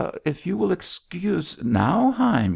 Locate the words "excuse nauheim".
0.71-2.49